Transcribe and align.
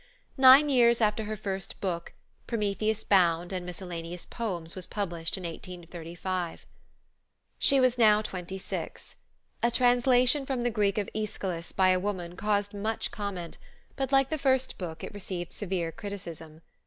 Nine 0.39 0.69
years 0.69 0.99
after 0.99 1.25
her 1.25 1.37
first 1.37 1.79
book, 1.79 2.13
Prometheus 2.47 3.03
Bound 3.03 3.53
and 3.53 3.63
Miscellaneous 3.67 4.25
Poems 4.25 4.73
was 4.73 4.87
published 4.87 5.37
in 5.37 5.43
1835. 5.43 6.65
She 7.59 7.79
was 7.79 7.99
now 7.99 8.23
twenty 8.23 8.57
six. 8.57 9.15
A 9.61 9.69
translation 9.69 10.43
from 10.47 10.63
the 10.63 10.71
Greek 10.71 10.97
of 10.97 11.07
Aeschylus 11.13 11.71
by 11.71 11.89
a 11.89 11.99
woman 11.99 12.35
caused 12.35 12.73
much 12.73 13.11
comment, 13.11 13.59
but 13.95 14.11
like 14.11 14.31
the 14.31 14.39
first 14.39 14.79
book 14.79 15.03
it 15.03 15.13
received 15.13 15.53
severe 15.53 15.91
criticism. 15.91 16.61